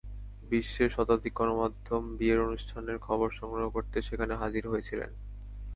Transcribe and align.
বিশ্বের 0.49 0.89
শতাধিক 0.89 1.33
গণমাধ্যম 1.33 2.03
বিয়ের 2.17 2.39
অনুষ্ঠানের 2.39 2.97
খবর 2.99 3.27
সংগ্রহ 3.31 3.65
করতে 3.69 3.97
সেখানে 4.01 4.33
হাজির 4.35 4.63
হয়েছিলেন। 4.67 5.11